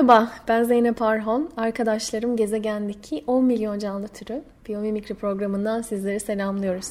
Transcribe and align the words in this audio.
Merhaba, 0.00 0.32
ben 0.48 0.62
Zeynep 0.62 1.02
Arhon. 1.02 1.50
Arkadaşlarım 1.56 2.36
gezegendeki 2.36 3.24
10 3.26 3.44
milyon 3.44 3.78
canlı 3.78 4.08
türü 4.08 4.42
Biyomimikri 4.68 5.14
programından 5.14 5.82
sizleri 5.82 6.20
selamlıyoruz. 6.20 6.90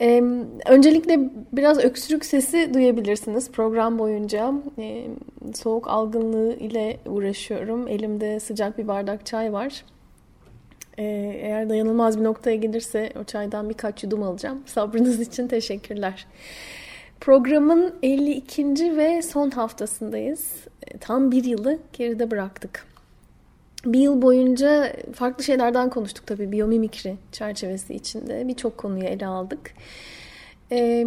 Ee, 0.00 0.22
öncelikle 0.66 1.30
biraz 1.52 1.78
öksürük 1.78 2.24
sesi 2.24 2.74
duyabilirsiniz 2.74 3.50
program 3.50 3.98
boyunca. 3.98 4.52
Ee, 4.78 5.06
soğuk 5.54 5.88
algınlığı 5.88 6.54
ile 6.54 6.96
uğraşıyorum. 7.06 7.88
Elimde 7.88 8.40
sıcak 8.40 8.78
bir 8.78 8.88
bardak 8.88 9.26
çay 9.26 9.52
var. 9.52 9.84
Ee, 10.98 11.02
eğer 11.42 11.68
dayanılmaz 11.68 12.18
bir 12.18 12.24
noktaya 12.24 12.56
gelirse 12.56 13.12
o 13.20 13.24
çaydan 13.24 13.68
birkaç 13.68 14.04
yudum 14.04 14.22
alacağım. 14.22 14.62
Sabrınız 14.66 15.20
için 15.20 15.48
teşekkürler. 15.48 16.26
Programın 17.22 17.94
52. 18.02 18.96
ve 18.96 19.22
son 19.22 19.50
haftasındayız. 19.50 20.54
E, 20.86 20.98
tam 20.98 21.30
bir 21.30 21.44
yılı 21.44 21.78
geride 21.92 22.30
bıraktık. 22.30 22.86
Bir 23.84 23.98
yıl 23.98 24.22
boyunca 24.22 24.92
farklı 25.14 25.44
şeylerden 25.44 25.90
konuştuk 25.90 26.26
tabii 26.26 26.52
biyomimikri 26.52 27.16
çerçevesi 27.32 27.94
içinde. 27.94 28.48
Birçok 28.48 28.78
konuyu 28.78 29.04
ele 29.04 29.26
aldık. 29.26 29.70
Ee, 30.72 31.06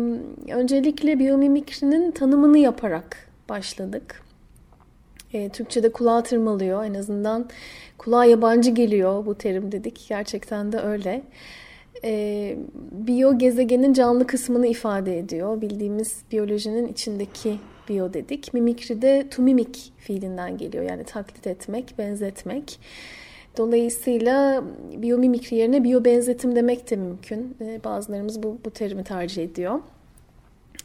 öncelikle 0.52 1.20
biyomimikrinin 1.20 2.12
tanımını 2.12 2.58
yaparak 2.58 3.18
başladık. 3.50 4.24
Ee, 5.34 5.50
Türkçe'de 5.50 5.92
kulağa 5.92 6.24
tırmalıyor. 6.24 6.86
En 6.86 6.94
azından 6.94 7.50
kulağa 7.98 8.26
yabancı 8.26 8.72
geliyor 8.72 9.26
bu 9.26 9.36
terim 9.36 9.72
dedik. 9.72 10.06
Gerçekten 10.10 10.72
de 10.72 10.80
öyle 10.80 11.24
e, 12.04 12.58
biyo 12.92 13.38
gezegenin 13.38 13.94
canlı 13.94 14.28
kısmını 14.28 14.68
ifade 14.68 15.20
ediyor. 15.20 15.62
Bildiğimiz 15.62 16.18
biyolojinin 16.32 16.88
içindeki 16.88 17.58
biyo 17.90 18.14
dedik. 18.14 18.54
Mimikri 18.54 19.02
de 19.02 19.28
to 19.32 19.42
mimik 19.42 19.94
fiilinden 19.98 20.58
geliyor. 20.58 20.84
Yani 20.84 21.04
taklit 21.04 21.48
etmek, 21.48 21.96
benzetmek. 21.98 22.80
Dolayısıyla 23.58 24.64
biyomimikri 24.98 25.56
yerine 25.56 25.84
biyo 25.84 26.06
benzetim 26.06 26.56
demek 26.56 26.90
de 26.90 26.96
mümkün. 26.96 27.58
E, 27.62 27.84
bazılarımız 27.84 28.44
bu, 28.44 28.58
bu 28.66 28.72
terimi 28.72 29.04
tercih 29.04 29.44
ediyor. 29.44 29.80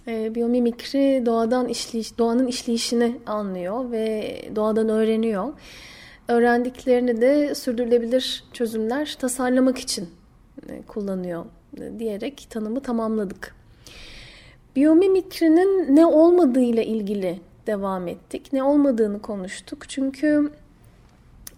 E, 0.08 0.34
biyomimikri 0.34 1.26
doğadan 1.26 1.68
işleyiş, 1.68 2.18
doğanın 2.18 2.46
işleyişini 2.46 3.16
anlıyor 3.26 3.90
ve 3.90 4.36
doğadan 4.56 4.88
öğreniyor. 4.88 5.52
Öğrendiklerini 6.28 7.20
de 7.20 7.54
sürdürülebilir 7.54 8.44
çözümler 8.52 9.16
tasarlamak 9.20 9.78
için 9.78 10.08
kullanıyor 10.86 11.44
e, 11.80 11.98
diyerek 11.98 12.46
tanımı 12.50 12.80
tamamladık. 12.80 13.54
Biyomimikrinin 14.76 15.96
ne 15.96 16.06
olmadığı 16.06 16.60
ile 16.60 16.86
ilgili 16.86 17.40
devam 17.66 18.08
ettik. 18.08 18.52
Ne 18.52 18.62
olmadığını 18.62 19.22
konuştuk. 19.22 19.88
Çünkü 19.88 20.50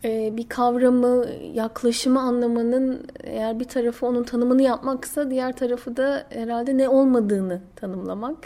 e, 0.05 0.37
bir 0.37 0.49
kavramı, 0.49 1.27
yaklaşımı 1.55 2.21
anlamanın 2.21 3.07
eğer 3.25 3.61
bir 3.61 3.65
tarafı 3.65 4.07
onun 4.07 4.25
tanımını 4.25 4.63
yapmaksa 4.63 5.31
diğer 5.31 5.57
tarafı 5.57 5.97
da 5.97 6.27
herhalde 6.31 6.79
ne 6.79 6.89
olmadığını 6.89 7.61
tanımlamak. 7.77 8.39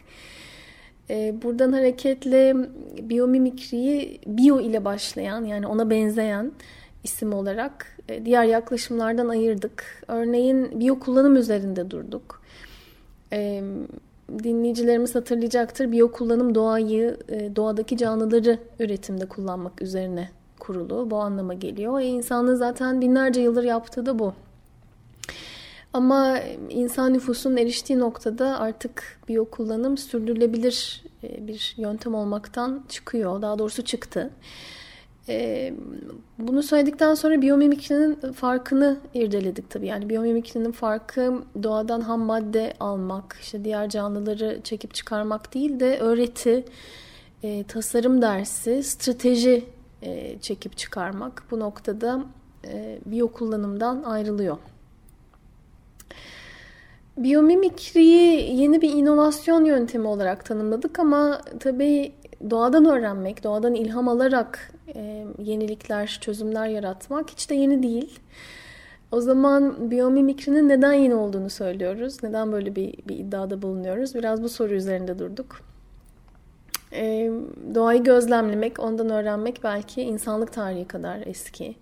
Buradan 1.43 1.73
hareketle 1.73 2.57
biyomimikriyi 3.03 4.21
bio 4.27 4.61
ile 4.61 4.85
başlayan 4.85 5.45
yani 5.45 5.67
ona 5.67 5.91
benzeyen 5.91 6.53
isim 7.07 7.33
olarak 7.33 7.87
e, 8.09 8.25
diğer 8.25 8.45
yaklaşımlardan 8.45 9.29
ayırdık. 9.29 10.05
Örneğin 10.09 10.81
biyo 10.81 10.99
kullanım 10.99 11.37
üzerinde 11.37 11.91
durduk. 11.91 12.43
E, 13.33 13.63
dinleyicilerimiz 14.45 15.15
hatırlayacaktır. 15.15 15.93
Biyo 15.93 16.13
kullanım 16.13 16.55
doğayı, 16.55 17.17
e, 17.29 17.57
doğadaki 17.57 17.97
canlıları 17.97 18.59
üretimde 18.79 19.27
kullanmak 19.27 19.83
üzerine 19.83 20.31
kurulu. 20.59 21.11
Bu 21.11 21.17
anlama 21.17 21.55
geliyor. 21.55 22.01
E, 22.01 22.05
insanlığın 22.05 22.55
zaten 22.55 23.01
binlerce 23.01 23.41
yıldır 23.41 23.65
yaptığı 23.65 24.07
da 24.07 24.19
bu. 24.19 24.33
Ama 25.93 26.39
insan 26.71 27.13
nüfusunun 27.13 27.57
eriştiği 27.57 27.99
noktada 27.99 28.61
artık 28.61 29.21
biyo 29.29 29.45
kullanım 29.45 29.99
sürdürülebilir 29.99 31.05
bir 31.23 31.75
yöntem 31.77 32.15
olmaktan 32.15 32.85
çıkıyor. 32.89 33.43
Daha 33.43 33.59
doğrusu 33.59 33.85
çıktı. 33.85 34.31
E, 35.29 35.73
bunu 36.39 36.63
söyledikten 36.63 37.15
sonra 37.15 37.43
biyomimikrinin 37.43 38.33
farkını 38.33 38.97
irdeledik 39.15 39.71
tabii. 39.71 39.87
Yani 39.87 40.09
biyomimikrinin 40.09 40.73
farkı 40.73 41.43
doğadan 41.63 42.01
ham 42.01 42.21
madde 42.21 42.75
almak, 42.81 43.39
işte 43.41 43.65
diğer 43.65 43.89
canlıları 43.89 44.61
çekip 44.65 44.95
çıkarmak 44.95 45.55
değil 45.55 45.81
de 45.81 45.99
öğreti, 45.99 46.65
e, 47.43 47.65
tasarım 47.65 48.23
dersi, 48.23 48.83
strateji 48.83 49.65
e, 50.03 50.39
çekip 50.39 50.77
çıkarmak. 50.77 51.43
Bu 51.51 51.61
noktada 51.61 52.25
e, 52.65 52.99
biyo 53.07 53.29
kullanımdan 53.29 54.03
ayrılıyor. 54.03 54.57
Biyomimikriyi 57.17 58.57
yeni 58.61 58.83
bir 58.83 58.91
inovasyon 58.93 59.65
yöntemi 59.65 60.07
olarak 60.07 60.45
tanımladık 60.45 60.99
ama 60.99 61.41
tabii 61.61 62.13
doğadan 62.51 62.85
öğrenmek, 62.85 63.45
doğadan 63.45 63.75
ilham 63.75 64.09
alarak 64.09 64.73
e, 64.95 65.27
yenilikler, 65.39 66.19
çözümler 66.21 66.67
yaratmak 66.67 67.31
hiç 67.31 67.51
de 67.51 67.55
yeni 67.55 67.83
değil. 67.83 68.21
O 69.13 69.21
zaman 69.21 69.91
biyomimikrinin 69.91 70.69
neden 70.69 70.93
yeni 70.93 71.15
olduğunu 71.15 71.51
söylüyoruz. 71.51 72.23
Neden 72.23 72.53
böyle 72.53 72.77
bir, 72.77 72.95
bir 73.09 73.19
iddiada 73.19 73.63
bulunuyoruz? 73.63 74.15
Biraz 74.15 74.43
bu 74.43 74.49
soru 74.49 74.75
üzerinde 74.75 75.19
durduk. 75.19 75.61
E, 76.93 77.31
doğayı 77.75 78.05
gözlemlemek, 78.05 78.81
ondan 78.81 79.11
öğrenmek 79.11 79.65
belki 79.65 80.03
insanlık 80.03 80.53
tarihi 80.53 80.89
kadar 80.89 81.23
eski. 81.27 81.75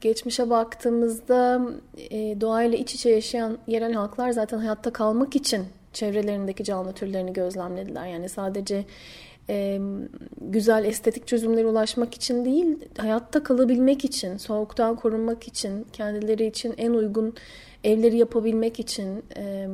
Geçmişe 0.00 0.50
baktığımızda 0.50 1.60
e, 2.10 2.40
doğayla 2.40 2.78
iç 2.78 2.94
içe 2.94 3.10
yaşayan 3.10 3.58
yerel 3.66 3.92
halklar 3.92 4.30
zaten 4.30 4.58
hayatta 4.58 4.92
kalmak 4.92 5.36
için 5.36 5.64
çevrelerindeki 5.92 6.64
canlı 6.64 6.92
türlerini 6.92 7.32
gözlemlediler. 7.32 8.06
Yani 8.06 8.28
sadece 8.28 8.84
e, 9.50 9.80
güzel 10.40 10.84
estetik 10.84 11.26
çözümlere 11.26 11.66
ulaşmak 11.66 12.14
için 12.14 12.44
değil, 12.44 12.78
hayatta 12.98 13.42
kalabilmek 13.42 14.04
için, 14.04 14.36
soğuktan 14.36 14.96
korunmak 14.96 15.48
için, 15.48 15.86
kendileri 15.92 16.46
için 16.46 16.74
en 16.78 16.90
uygun 16.90 17.34
evleri 17.84 18.16
yapabilmek 18.16 18.80
için, 18.80 19.24
e, 19.36 19.68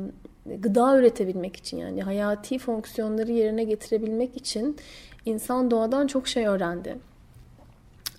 gıda 0.55 0.97
üretebilmek 0.97 1.55
için 1.55 1.77
yani 1.77 2.01
hayati 2.01 2.59
fonksiyonları 2.59 3.31
yerine 3.31 3.63
getirebilmek 3.63 4.37
için 4.37 4.77
insan 5.25 5.71
doğadan 5.71 6.07
çok 6.07 6.27
şey 6.27 6.47
öğrendi. 6.47 6.97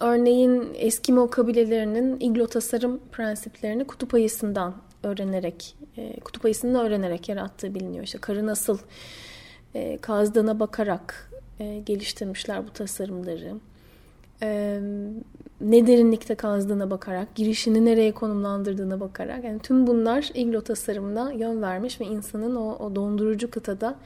Örneğin 0.01 0.69
Eskimo 0.75 1.31
kabilelerinin 1.31 2.21
iglo 2.21 2.47
tasarım 2.47 3.01
prensiplerini 3.13 3.85
kutup 3.85 4.15
ayısından 4.15 4.75
öğrenerek, 5.03 5.77
e, 5.97 6.21
kutup 6.21 6.45
ayısını 6.45 6.83
öğrenerek 6.83 7.29
yarattığı 7.29 7.75
biliniyor. 7.75 8.05
İşte 8.05 8.19
karı 8.19 8.47
nasıl 8.47 8.79
e, 9.75 9.99
kazdığına 9.99 10.61
bakarak 10.61 11.31
e, 11.61 11.79
geliştirmişler 11.79 12.67
bu 12.67 12.73
tasarımları. 12.73 13.55
E, 14.43 14.81
ne 15.61 15.87
derinlikte 15.87 16.35
kazdığına 16.35 16.91
bakarak, 16.91 17.35
girişini 17.35 17.85
nereye 17.85 18.13
konumlandırdığına 18.13 19.01
bakarak. 19.01 19.45
Yani 19.45 19.59
tüm 19.59 19.87
bunlar 19.87 20.31
iglo 20.35 20.61
tasarımına 20.61 21.33
yön 21.33 21.63
vermiş 21.63 22.01
ve 22.01 22.05
insanın 22.05 22.57
o, 22.57 22.77
o 22.77 22.97
dondurucu 22.97 23.51
kıtada 23.51 23.97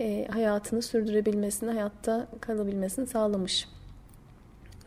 e, 0.00 0.28
hayatını 0.30 0.82
sürdürebilmesini, 0.82 1.70
hayatta 1.70 2.26
kalabilmesini 2.40 3.06
sağlamış. 3.06 3.68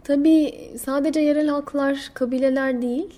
Tabii 0.03 0.71
sadece 0.79 1.19
yerel 1.19 1.47
halklar, 1.47 2.11
kabileler 2.13 2.81
değil, 2.81 3.13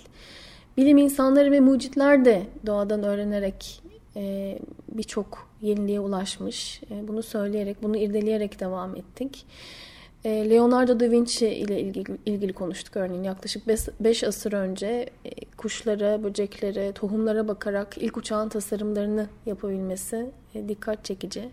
bilim 0.77 0.97
insanları 0.97 1.51
ve 1.51 1.59
mucitler 1.59 2.25
de 2.25 2.43
doğadan 2.65 3.03
öğrenerek 3.03 3.81
e, 4.15 4.57
birçok 4.91 5.46
yeniliğe 5.61 5.99
ulaşmış. 5.99 6.81
E, 6.91 7.07
bunu 7.07 7.23
söyleyerek, 7.23 7.83
bunu 7.83 7.97
irdeleyerek 7.97 8.59
devam 8.59 8.95
ettik. 8.95 9.45
E, 10.25 10.49
Leonardo 10.49 10.99
da 10.99 11.11
Vinci 11.11 11.47
ile 11.47 11.81
ilgili, 11.81 12.17
ilgili 12.25 12.53
konuştuk 12.53 12.97
örneğin. 12.97 13.23
Yaklaşık 13.23 13.67
5 13.99 14.23
asır 14.23 14.53
önce 14.53 15.09
e, 15.25 15.45
kuşlara, 15.57 16.23
böceklere, 16.23 16.91
tohumlara 16.91 17.47
bakarak 17.47 17.97
ilk 17.97 18.17
uçağın 18.17 18.49
tasarımlarını 18.49 19.27
yapabilmesi 19.45 20.31
dikkat 20.67 21.05
çekici. 21.05 21.49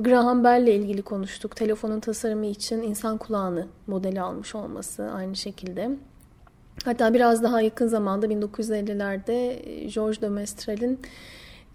Graham 0.00 0.44
Bell 0.44 0.62
ile 0.62 0.74
ilgili 0.74 1.02
konuştuk. 1.02 1.56
Telefonun 1.56 2.00
tasarımı 2.00 2.46
için 2.46 2.82
insan 2.82 3.18
kulağını 3.18 3.66
modeli 3.86 4.20
almış 4.20 4.54
olması 4.54 5.10
aynı 5.14 5.36
şekilde. 5.36 5.90
Hatta 6.84 7.14
biraz 7.14 7.42
daha 7.42 7.60
yakın 7.60 7.86
zamanda 7.86 8.26
1950'lerde 8.26 9.58
George 9.94 10.20
de 10.20 10.28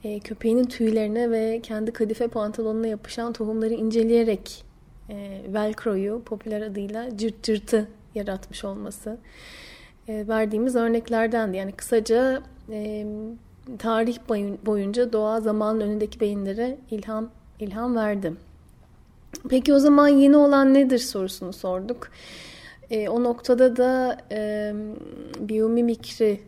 Mestral'in 0.03 0.19
köpeğinin 0.19 0.65
tüylerine 0.65 1.31
ve 1.31 1.59
kendi 1.63 1.91
kadife 1.91 2.27
pantolonuna 2.27 2.87
yapışan 2.87 3.33
tohumları 3.33 3.73
inceleyerek 3.73 4.63
e, 5.09 5.41
Velcro'yu 5.53 6.21
popüler 6.25 6.61
adıyla 6.61 7.17
cırt 7.17 7.43
cırtı 7.43 7.87
yaratmış 8.15 8.63
olması 8.63 9.17
e, 10.07 10.27
verdiğimiz 10.27 10.75
örneklerdendi. 10.75 11.57
Yani 11.57 11.71
kısaca 11.71 12.41
e, 12.71 13.05
tarih 13.79 14.17
boyunca 14.65 15.13
doğa 15.13 15.41
zamanın 15.41 15.81
önündeki 15.81 16.19
beyinlere 16.19 16.77
ilham 16.91 17.29
ilham 17.59 17.95
verdi. 17.95 18.33
Peki 19.49 19.73
o 19.73 19.79
zaman 19.79 20.07
yeni 20.07 20.37
olan 20.37 20.73
nedir 20.73 20.99
sorusunu 20.99 21.53
sorduk. 21.53 22.09
E, 22.89 23.09
o 23.09 23.23
noktada 23.23 23.77
da 23.77 24.17
e, 24.31 24.73
biyomimikri, 25.39 26.39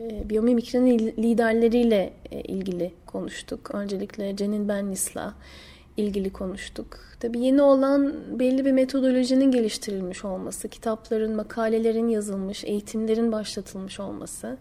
e, 0.00 0.30
biyomimikrinin 0.30 0.98
liderleriyle 0.98 2.12
ilgili 2.44 2.92
konuştuk. 3.06 3.74
Öncelikle 3.74 4.36
Cenin 4.36 4.68
Bennis'la 4.68 5.34
ilgili 5.96 6.32
konuştuk. 6.32 6.98
Tabii 7.20 7.40
yeni 7.40 7.62
olan 7.62 8.14
belli 8.38 8.64
bir 8.64 8.72
metodolojinin 8.72 9.50
geliştirilmiş 9.50 10.24
olması, 10.24 10.68
kitapların, 10.68 11.36
makalelerin 11.36 12.08
yazılmış, 12.08 12.64
eğitimlerin 12.64 13.32
başlatılmış 13.32 14.00
olması. 14.00 14.56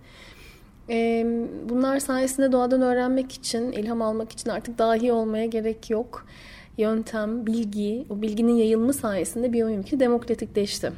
Bunlar 1.69 1.99
sayesinde 1.99 2.51
doğadan 2.51 2.81
öğrenmek 2.81 3.31
için, 3.31 3.71
ilham 3.71 4.01
almak 4.01 4.31
için 4.31 4.49
artık 4.49 4.77
dahi 4.77 5.11
olmaya 5.11 5.45
gerek 5.45 5.89
yok. 5.89 6.25
Yöntem, 6.77 7.45
bilgi, 7.45 8.05
o 8.09 8.21
bilginin 8.21 8.53
yayılımı 8.53 8.93
sayesinde 8.93 9.53
biyomimikri 9.53 9.99
demokratikleşti. 9.99 10.91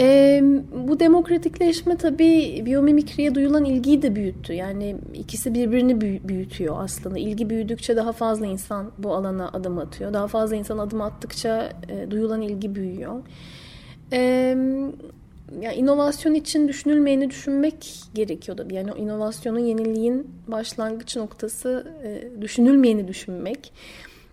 E, 0.00 0.42
bu 0.88 1.00
demokratikleşme 1.00 1.96
tabii 1.96 2.62
biyomimikriye 2.66 3.34
duyulan 3.34 3.64
ilgiyi 3.64 4.02
de 4.02 4.16
büyüttü. 4.16 4.52
Yani 4.52 4.96
ikisi 5.14 5.54
birbirini 5.54 6.00
büyütüyor 6.28 6.76
aslında. 6.78 7.18
İlgi 7.18 7.50
büyüdükçe 7.50 7.96
daha 7.96 8.12
fazla 8.12 8.46
insan 8.46 8.90
bu 8.98 9.14
alana 9.14 9.48
adım 9.48 9.78
atıyor. 9.78 10.12
Daha 10.12 10.26
fazla 10.26 10.56
insan 10.56 10.78
adım 10.78 11.00
attıkça 11.00 11.72
e, 11.88 12.10
duyulan 12.10 12.42
ilgi 12.42 12.74
büyüyor. 12.74 13.22
E, 14.12 14.18
yani 15.60 15.74
inovasyon 15.76 16.34
için 16.34 16.68
düşünülmeyeni 16.68 17.30
düşünmek 17.30 18.00
gerekiyordu. 18.14 18.66
Yani 18.70 18.90
inovasyonun, 18.98 19.58
yeniliğin 19.58 20.30
başlangıç 20.48 21.16
noktası 21.16 21.86
e, 22.04 22.42
düşünülmeyeni 22.42 23.08
düşünmek. 23.08 23.72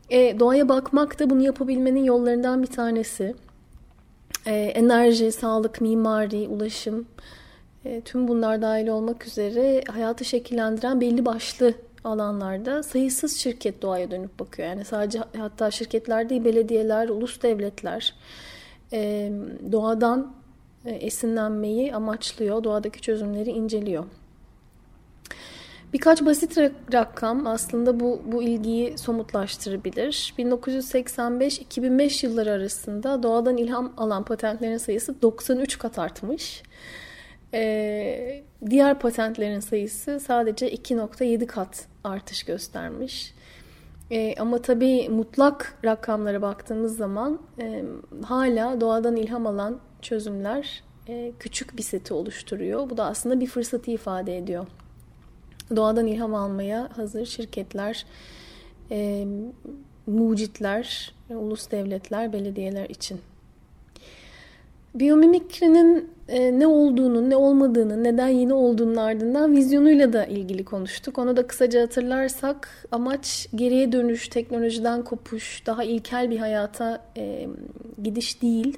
E, 0.09 0.39
doğaya 0.39 0.69
bakmak 0.69 1.19
da 1.19 1.29
bunu 1.29 1.41
yapabilmenin 1.41 2.03
yollarından 2.03 2.61
bir 2.61 2.67
tanesi 2.67 3.35
e, 4.47 4.53
enerji, 4.55 5.31
sağlık, 5.31 5.81
mimari, 5.81 6.47
ulaşım 6.47 7.07
e, 7.85 8.01
tüm 8.01 8.27
bunlar 8.27 8.61
dahil 8.61 8.87
olmak 8.87 9.27
üzere 9.27 9.83
hayatı 9.91 10.25
şekillendiren 10.25 11.01
belli 11.01 11.25
başlı 11.25 11.73
alanlarda 12.03 12.83
sayısız 12.83 13.37
şirket 13.37 13.81
doğaya 13.81 14.11
dönüp 14.11 14.39
bakıyor. 14.39 14.67
Yani 14.67 14.85
sadece 14.85 15.19
hatta 15.37 15.71
şirketler 15.71 16.29
değil 16.29 16.45
belediyeler, 16.45 17.09
ulus 17.09 17.41
devletler 17.43 18.13
e, 18.93 19.31
doğadan 19.71 20.33
esinlenmeyi 20.85 21.95
amaçlıyor, 21.95 22.63
doğadaki 22.63 23.01
çözümleri 23.01 23.49
inceliyor. 23.49 24.05
Birkaç 25.93 26.25
basit 26.25 26.57
rakam 26.93 27.47
aslında 27.47 27.99
bu, 27.99 28.21
bu 28.25 28.43
ilgiyi 28.43 28.97
somutlaştırabilir. 28.97 30.33
1985-2005 30.37 32.25
yılları 32.25 32.51
arasında 32.51 33.23
doğadan 33.23 33.57
ilham 33.57 33.93
alan 33.97 34.23
patentlerin 34.23 34.77
sayısı 34.77 35.21
93 35.21 35.77
kat 35.77 35.99
artmış. 35.99 36.63
Ee, 37.53 38.43
diğer 38.69 38.99
patentlerin 38.99 39.59
sayısı 39.59 40.19
sadece 40.19 40.73
2.7 40.73 41.45
kat 41.45 41.85
artış 42.03 42.43
göstermiş. 42.43 43.33
E, 44.11 44.35
ama 44.39 44.61
tabii 44.61 45.09
mutlak 45.09 45.77
rakamlara 45.85 46.41
baktığımız 46.41 46.97
zaman 46.97 47.39
e, 47.59 47.83
hala 48.23 48.81
doğadan 48.81 49.15
ilham 49.15 49.47
alan 49.47 49.79
çözümler 50.01 50.83
e, 51.09 51.31
küçük 51.39 51.77
bir 51.77 51.83
seti 51.83 52.13
oluşturuyor. 52.13 52.89
Bu 52.89 52.97
da 52.97 53.05
aslında 53.05 53.39
bir 53.39 53.47
fırsatı 53.47 53.91
ifade 53.91 54.37
ediyor 54.37 54.67
doğadan 55.75 56.07
ilham 56.07 56.35
almaya 56.35 56.89
hazır 56.95 57.25
şirketler, 57.25 58.05
e, 58.91 59.27
mucitler, 60.07 61.13
ulus 61.29 61.71
devletler, 61.71 62.33
belediyeler 62.33 62.89
için. 62.89 63.19
Biyomimikrinin 64.95 66.09
e, 66.27 66.59
ne 66.59 66.67
olduğunu, 66.67 67.29
ne 67.29 67.35
olmadığını, 67.35 68.03
neden 68.03 68.27
yeni 68.27 68.53
olduğunun 68.53 68.95
ardından 68.95 69.55
vizyonuyla 69.55 70.13
da 70.13 70.25
ilgili 70.25 70.65
konuştuk. 70.65 71.17
Onu 71.17 71.37
da 71.37 71.47
kısaca 71.47 71.81
hatırlarsak 71.81 72.87
amaç 72.91 73.47
geriye 73.55 73.91
dönüş, 73.91 74.27
teknolojiden 74.27 75.03
kopuş, 75.03 75.63
daha 75.65 75.83
ilkel 75.83 76.29
bir 76.29 76.37
hayata 76.37 77.01
e, 77.17 77.47
gidiş 78.03 78.41
değil 78.41 78.77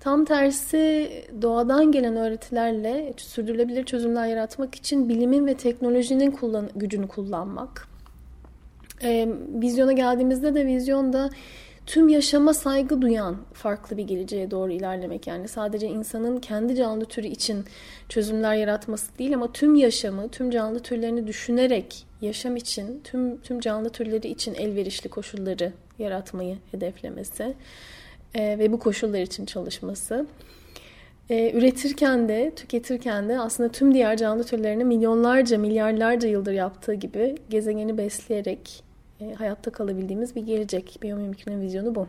Tam 0.00 0.24
tersi 0.24 1.10
doğadan 1.42 1.92
gelen 1.92 2.16
öğretilerle 2.16 3.12
sürdürülebilir 3.16 3.84
çözümler 3.84 4.26
yaratmak 4.26 4.74
için 4.74 5.08
bilimin 5.08 5.46
ve 5.46 5.54
teknolojinin 5.54 6.30
kullan 6.30 6.70
gücünü 6.76 7.08
kullanmak. 7.08 7.88
E, 9.02 9.28
vizyona 9.62 9.92
geldiğimizde 9.92 10.54
de 10.54 10.66
vizyonda 10.66 11.30
tüm 11.86 12.08
yaşama 12.08 12.54
saygı 12.54 13.02
duyan 13.02 13.36
farklı 13.52 13.96
bir 13.96 14.04
geleceğe 14.04 14.50
doğru 14.50 14.72
ilerlemek. 14.72 15.26
Yani 15.26 15.48
sadece 15.48 15.86
insanın 15.86 16.40
kendi 16.40 16.76
canlı 16.76 17.04
türü 17.04 17.26
için 17.26 17.64
çözümler 18.08 18.54
yaratması 18.54 19.18
değil 19.18 19.34
ama 19.34 19.52
tüm 19.52 19.74
yaşamı, 19.74 20.28
tüm 20.28 20.50
canlı 20.50 20.80
türlerini 20.80 21.26
düşünerek 21.26 22.06
yaşam 22.20 22.56
için, 22.56 23.00
tüm 23.04 23.40
tüm 23.40 23.60
canlı 23.60 23.90
türleri 23.90 24.28
için 24.28 24.54
elverişli 24.54 25.10
koşulları 25.10 25.72
yaratmayı 25.98 26.56
hedeflemesi 26.70 27.54
e, 28.34 28.58
ve 28.58 28.72
bu 28.72 28.78
koşullar 28.78 29.20
için 29.20 29.46
çalışması. 29.46 30.26
E, 31.30 31.52
üretirken 31.52 32.28
de, 32.28 32.52
tüketirken 32.56 33.28
de 33.28 33.40
aslında 33.40 33.68
tüm 33.68 33.94
diğer 33.94 34.16
canlı 34.16 34.44
türlerini 34.44 34.84
milyonlarca, 34.84 35.58
milyarlarca 35.58 36.28
yıldır 36.28 36.52
yaptığı 36.52 36.94
gibi 36.94 37.36
gezegeni 37.50 37.98
besleyerek 37.98 38.84
e, 39.20 39.34
hayatta 39.34 39.70
kalabildiğimiz 39.70 40.36
bir 40.36 40.46
gelecek. 40.46 40.98
Biyomimikrinin 41.02 41.60
vizyonu 41.60 41.94
bu. 41.94 42.06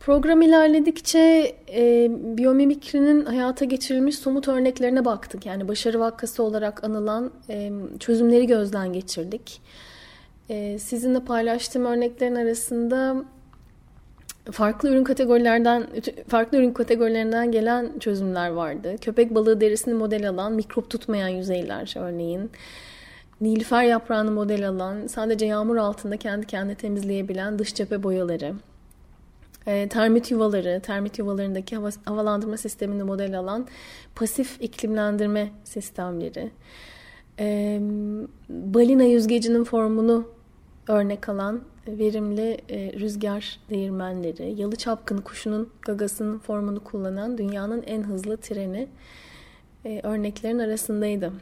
Program 0.00 0.42
ilerledikçe 0.42 1.54
e, 1.74 2.10
biyomimikrinin 2.10 3.24
hayata 3.24 3.64
geçirilmiş 3.64 4.18
somut 4.18 4.48
örneklerine 4.48 5.04
baktık. 5.04 5.46
Yani 5.46 5.68
başarı 5.68 6.00
vakası 6.00 6.42
olarak 6.42 6.84
anılan 6.84 7.30
e, 7.48 7.72
çözümleri 8.00 8.46
gözden 8.46 8.92
geçirdik. 8.92 9.60
E, 10.48 10.78
sizinle 10.78 11.20
paylaştığım 11.20 11.84
örneklerin 11.84 12.34
arasında 12.34 13.24
farklı 14.50 14.88
ürün 14.88 15.04
kategorilerden 15.04 15.86
farklı 16.28 16.58
ürün 16.58 16.72
kategorilerinden 16.72 17.52
gelen 17.52 17.98
çözümler 17.98 18.48
vardı. 18.48 18.96
Köpek 19.00 19.34
balığı 19.34 19.60
derisini 19.60 19.94
model 19.94 20.28
alan 20.28 20.52
mikrop 20.52 20.90
tutmayan 20.90 21.28
yüzeyler 21.28 21.94
örneğin. 21.98 22.50
Nilüfer 23.40 23.82
yaprağını 23.82 24.30
model 24.30 24.68
alan, 24.68 25.06
sadece 25.06 25.46
yağmur 25.46 25.76
altında 25.76 26.16
kendi 26.16 26.46
kendine 26.46 26.74
temizleyebilen 26.74 27.58
dış 27.58 27.74
cephe 27.74 28.02
boyaları. 28.02 28.54
E, 29.66 29.88
termit 29.88 30.30
yuvaları, 30.30 30.80
termit 30.80 31.18
yuvalarındaki 31.18 31.76
hava, 31.76 31.90
havalandırma 32.04 32.56
sistemini 32.56 33.02
model 33.02 33.38
alan 33.38 33.66
pasif 34.14 34.56
iklimlendirme 34.60 35.50
sistemleri. 35.64 36.50
E, 37.38 37.78
balina 38.48 39.02
yüzgecinin 39.02 39.64
formunu 39.64 40.28
örnek 40.88 41.28
alan 41.28 41.60
verimli 41.88 42.58
e, 42.70 42.92
rüzgar 42.92 43.58
değirmenleri, 43.70 44.60
yalı 44.60 44.76
çapkını 44.76 45.24
kuşunun 45.24 45.68
gagasının 45.82 46.38
formunu 46.38 46.84
kullanan 46.84 47.38
dünyanın 47.38 47.82
en 47.86 48.02
hızlı 48.02 48.36
treni 48.36 48.88
e, 49.84 50.00
örneklerin 50.02 50.58
arasındaydı. 50.58 51.32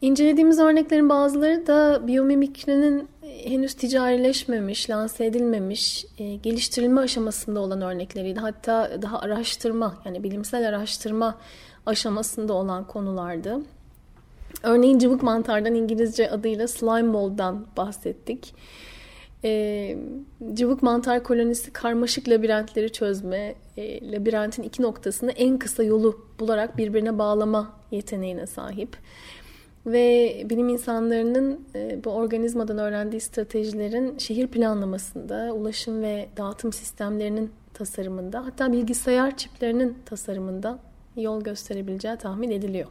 İncelediğimiz 0.00 0.58
örneklerin 0.58 1.08
bazıları 1.08 1.66
da 1.66 2.06
biyomimikrinin 2.06 3.08
henüz 3.44 3.74
ticarileşmemiş, 3.74 4.90
lanse 4.90 5.26
edilmemiş, 5.26 6.06
e, 6.18 6.34
geliştirilme 6.34 7.00
aşamasında 7.00 7.60
olan 7.60 7.82
örnekleriydi. 7.82 8.40
Hatta 8.40 9.02
daha 9.02 9.20
araştırma, 9.20 9.96
yani 10.04 10.22
bilimsel 10.22 10.68
araştırma 10.68 11.38
aşamasında 11.86 12.52
olan 12.52 12.86
konulardı. 12.86 13.60
Örneğin 14.62 14.98
cıvık 14.98 15.22
mantardan 15.22 15.74
İngilizce 15.74 16.30
adıyla 16.30 16.68
slime 16.68 17.02
mold'dan 17.02 17.66
bahsettik. 17.76 18.54
E, 19.44 19.96
cıvık 20.54 20.82
mantar 20.82 21.24
kolonisi 21.24 21.72
karmaşık 21.72 22.28
labirentleri 22.28 22.92
çözme, 22.92 23.54
e, 23.76 24.12
labirentin 24.12 24.62
iki 24.62 24.82
noktasını 24.82 25.32
en 25.32 25.58
kısa 25.58 25.82
yolu 25.82 26.26
bularak 26.40 26.76
birbirine 26.76 27.18
bağlama 27.18 27.72
yeteneğine 27.90 28.46
sahip. 28.46 28.96
Ve 29.86 30.36
bilim 30.50 30.68
insanlarının 30.68 31.60
e, 31.74 32.04
bu 32.04 32.10
organizmadan 32.10 32.78
öğrendiği 32.78 33.20
stratejilerin 33.20 34.18
şehir 34.18 34.46
planlamasında, 34.46 35.52
ulaşım 35.54 36.02
ve 36.02 36.28
dağıtım 36.36 36.72
sistemlerinin 36.72 37.50
tasarımında, 37.74 38.46
hatta 38.46 38.72
bilgisayar 38.72 39.36
çiplerinin 39.36 39.98
tasarımında 40.06 40.78
yol 41.16 41.42
gösterebileceği 41.42 42.16
tahmin 42.16 42.50
ediliyor. 42.50 42.88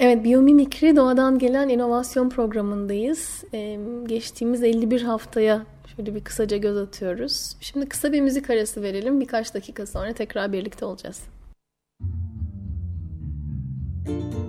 Evet, 0.00 0.24
biyomimikri 0.24 0.96
doğadan 0.96 1.38
gelen 1.38 1.68
inovasyon 1.68 2.28
programındayız. 2.28 3.44
Ee, 3.54 3.78
geçtiğimiz 4.06 4.62
51 4.62 5.02
haftaya 5.02 5.66
şöyle 5.96 6.14
bir 6.14 6.24
kısaca 6.24 6.56
göz 6.56 6.76
atıyoruz. 6.76 7.56
Şimdi 7.60 7.88
kısa 7.88 8.12
bir 8.12 8.20
müzik 8.20 8.50
arası 8.50 8.82
verelim. 8.82 9.20
Birkaç 9.20 9.54
dakika 9.54 9.86
sonra 9.86 10.12
tekrar 10.12 10.52
birlikte 10.52 10.84
olacağız. 10.84 11.22
Müzik 14.08 14.45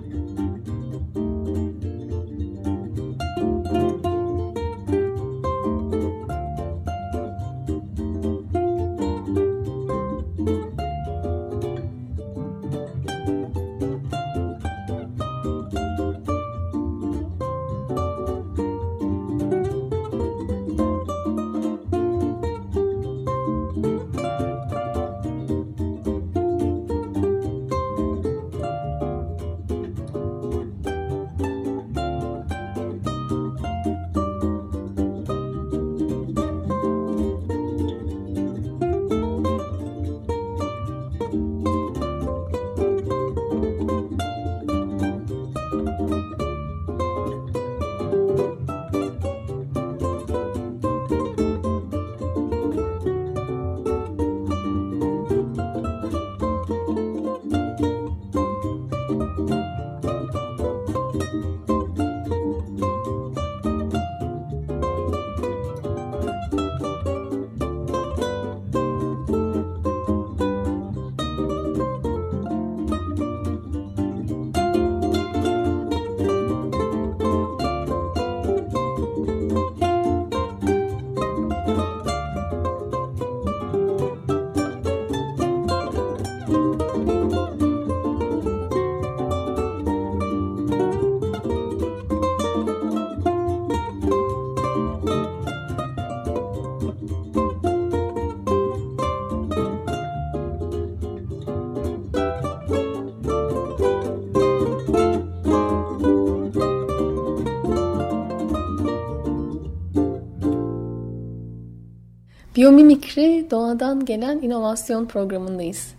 Biyomimikri 112.58 113.46
doğadan 113.50 114.04
gelen 114.04 114.38
inovasyon 114.38 115.06
programındayız. 115.06 115.94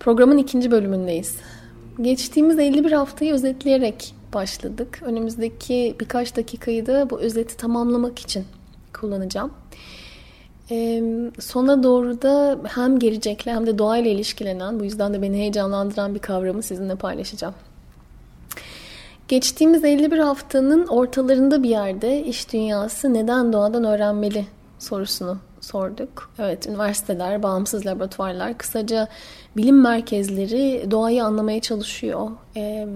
Programın 0.00 0.38
ikinci 0.38 0.70
bölümündeyiz. 0.70 1.36
Geçtiğimiz 2.00 2.58
51 2.58 2.92
haftayı 2.92 3.32
özetleyerek 3.32 4.14
başladık. 4.32 5.00
Önümüzdeki 5.04 5.96
birkaç 6.00 6.36
dakikayı 6.36 6.86
da 6.86 7.10
bu 7.10 7.20
özeti 7.20 7.56
tamamlamak 7.56 8.18
için 8.18 8.44
kullanacağım. 8.92 9.52
Ee, 10.70 11.02
sona 11.40 11.82
doğru 11.82 12.22
da 12.22 12.58
hem 12.64 12.98
gelecekle 12.98 13.52
hem 13.52 13.66
de 13.66 13.78
doğayla 13.78 14.10
ilişkilenen, 14.10 14.80
bu 14.80 14.84
yüzden 14.84 15.14
de 15.14 15.22
beni 15.22 15.36
heyecanlandıran 15.36 16.14
bir 16.14 16.20
kavramı 16.20 16.62
sizinle 16.62 16.94
paylaşacağım. 16.94 17.54
Geçtiğimiz 19.28 19.84
51 19.84 20.18
haftanın 20.18 20.86
ortalarında 20.86 21.62
bir 21.62 21.68
yerde 21.68 22.24
iş 22.24 22.52
dünyası 22.52 23.14
neden 23.14 23.52
doğadan 23.52 23.84
öğrenmeli 23.84 24.46
sorusunu 24.78 25.38
sorduk. 25.64 26.32
Evet, 26.38 26.66
üniversiteler, 26.66 27.42
bağımsız 27.42 27.86
laboratuvarlar, 27.86 28.58
kısaca 28.58 29.08
bilim 29.56 29.80
merkezleri 29.80 30.90
doğayı 30.90 31.24
anlamaya 31.24 31.60
çalışıyor. 31.60 32.30
Ee, 32.56 32.86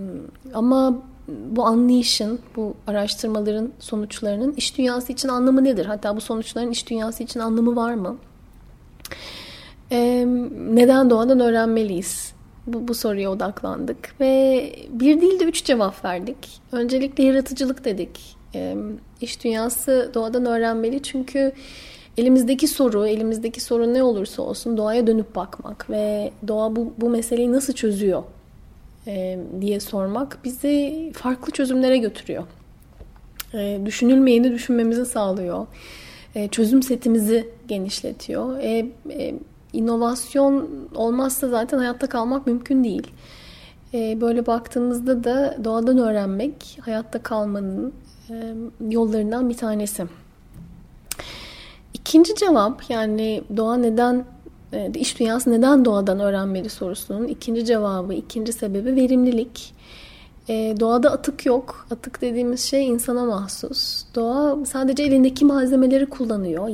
ama 0.54 0.94
bu 1.28 1.64
anlayışın, 1.64 2.40
bu 2.56 2.74
araştırmaların 2.86 3.72
sonuçlarının 3.78 4.52
iş 4.52 4.78
dünyası 4.78 5.12
için 5.12 5.28
anlamı 5.28 5.64
nedir? 5.64 5.86
Hatta 5.86 6.16
bu 6.16 6.20
sonuçların 6.20 6.70
iş 6.70 6.90
dünyası 6.90 7.22
için 7.22 7.40
anlamı 7.40 7.76
var 7.76 7.94
mı? 7.94 8.16
Ee, 9.92 10.26
neden 10.70 11.10
doğadan 11.10 11.40
öğrenmeliyiz? 11.40 12.32
Bu, 12.66 12.88
bu 12.88 12.94
soruya 12.94 13.30
odaklandık 13.30 14.14
ve 14.20 14.62
bir 14.90 15.20
değil 15.20 15.40
de 15.40 15.44
üç 15.44 15.64
cevap 15.64 16.04
verdik. 16.04 16.60
Öncelikle 16.72 17.24
yaratıcılık 17.24 17.84
dedik. 17.84 18.36
Ee, 18.54 18.76
iş 19.20 19.44
dünyası 19.44 20.10
doğadan 20.14 20.46
öğrenmeli 20.46 21.02
çünkü 21.02 21.52
elimizdeki 22.18 22.68
soru, 22.68 23.06
elimizdeki 23.06 23.60
sorun 23.60 23.94
ne 23.94 24.02
olursa 24.02 24.42
olsun 24.42 24.76
doğaya 24.76 25.06
dönüp 25.06 25.34
bakmak 25.34 25.90
ve 25.90 26.30
doğa 26.48 26.76
bu, 26.76 26.92
bu 26.98 27.10
meseleyi 27.10 27.52
nasıl 27.52 27.72
çözüyor 27.72 28.22
e, 29.06 29.38
diye 29.60 29.80
sormak 29.80 30.38
bizi 30.44 31.10
farklı 31.14 31.52
çözümlere 31.52 31.98
götürüyor. 31.98 32.44
E, 33.54 33.80
düşünülmeyeni 33.86 34.52
düşünmemizi 34.52 35.06
sağlıyor. 35.06 35.66
E, 36.34 36.48
çözüm 36.48 36.82
setimizi 36.82 37.48
genişletiyor. 37.68 38.58
E, 38.58 38.86
e, 39.10 39.34
inovasyon 39.72 40.68
olmazsa 40.94 41.48
zaten 41.48 41.78
hayatta 41.78 42.06
kalmak 42.06 42.46
mümkün 42.46 42.84
değil. 42.84 43.06
E, 43.94 44.20
böyle 44.20 44.46
baktığımızda 44.46 45.24
da 45.24 45.56
doğadan 45.64 45.98
öğrenmek 45.98 46.78
hayatta 46.80 47.22
kalmanın 47.22 47.92
e, 48.30 48.54
yollarından 48.90 49.48
bir 49.48 49.56
tanesi. 49.56 50.06
İkinci 52.08 52.34
cevap 52.34 52.90
yani 52.90 53.42
doğa 53.56 53.76
neden 53.76 54.24
e, 54.72 54.90
iş 54.94 55.20
dünyası 55.20 55.50
neden 55.50 55.84
doğadan 55.84 56.20
öğrenmeli 56.20 56.68
sorusunun 56.68 57.28
ikinci 57.28 57.64
cevabı, 57.64 58.14
ikinci 58.14 58.52
sebebi 58.52 58.96
verimlilik. 58.96 59.74
E, 60.48 60.74
doğada 60.80 61.10
atık 61.12 61.46
yok. 61.46 61.86
Atık 61.90 62.20
dediğimiz 62.20 62.60
şey 62.60 62.86
insana 62.86 63.24
mahsus. 63.24 64.04
Doğa 64.14 64.64
sadece 64.64 65.02
elindeki 65.02 65.44
malzemeleri 65.44 66.06
kullanıyor. 66.06 66.68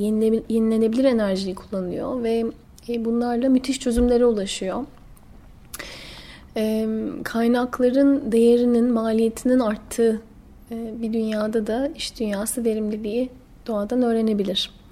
Yenilenebilir 0.48 1.04
enerjiyi 1.04 1.54
kullanıyor 1.54 2.22
ve 2.22 2.44
e, 2.88 3.04
bunlarla 3.04 3.48
müthiş 3.48 3.80
çözümlere 3.80 4.26
ulaşıyor. 4.26 4.84
Kaynakların 7.24 8.32
değerinin, 8.32 8.92
maliyetinin 8.92 9.58
arttığı 9.58 10.22
bir 10.70 11.12
dünyada 11.12 11.66
da 11.66 11.90
iş 11.96 12.20
dünyası 12.20 12.64
verimliliği 12.64 13.30
doğadan 13.66 14.02
öğrenebilir. 14.02 14.83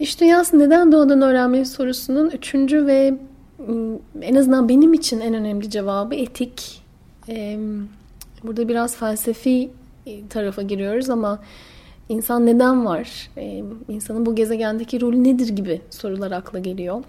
İş 0.00 0.20
dünyası 0.20 0.58
neden 0.58 0.92
doğadan 0.92 1.22
öğrenmeli 1.22 1.66
sorusunun 1.66 2.30
üçüncü 2.30 2.86
ve 2.86 3.14
ıı, 3.68 3.98
en 4.22 4.34
azından 4.34 4.68
benim 4.68 4.92
için 4.92 5.20
en 5.20 5.34
önemli 5.34 5.70
cevabı 5.70 6.14
etik. 6.14 6.82
Burada 8.44 8.68
biraz 8.68 8.96
felsefi 8.96 9.70
e, 10.06 10.28
tarafa 10.28 10.62
giriyoruz 10.62 11.10
ama 11.10 11.38
insan 12.08 12.46
neden 12.46 12.84
var? 12.84 13.30
İnsanın 13.88 14.26
bu 14.26 14.34
gezegendeki 14.34 15.00
rolü 15.00 15.24
nedir 15.24 15.48
gibi 15.48 15.80
sorular 15.90 16.30
akla 16.30 16.58
geliyor. 16.58 17.02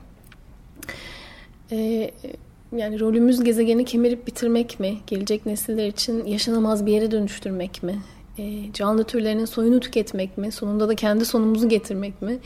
Yani 2.78 3.00
rolümüz 3.00 3.44
gezegeni 3.44 3.86
kemirip 3.86 4.28
bitirmek 4.28 4.80
mi? 4.80 4.98
Gelecek 5.08 5.46
nesiller 5.46 5.88
için 5.88 6.26
yaşanamaz 6.26 6.86
bir 6.86 6.92
yere 6.92 7.12
dönüştürmek 7.12 7.84
mi? 7.84 7.96
E, 8.40 8.74
canlı 8.74 9.04
türlerinin 9.04 9.46
soyunu 9.46 9.80
tüketmek 9.80 10.38
mi? 10.38 10.52
Sonunda 10.52 10.90
da 10.90 10.96
kendi 10.96 11.26
sonumuzu 11.26 11.70
getirmek 11.70 12.22
mi? 12.22 12.38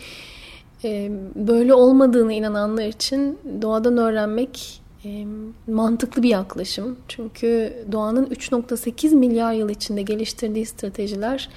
E, 0.84 1.12
böyle 1.36 1.74
olmadığını 1.74 2.34
inananlar 2.34 2.86
için 2.86 3.40
doğadan 3.62 3.98
öğrenmek 3.98 4.82
e, 5.06 5.26
mantıklı 5.68 6.24
bir 6.24 6.30
yaklaşım. 6.30 6.98
Çünkü 7.08 7.74
doğanın 7.92 8.26
3.8 8.26 9.16
milyar 9.16 9.54
yıl 9.54 9.70
içinde 9.70 10.02
geliştirdiği 10.02 10.66
stratejiler 10.66 11.50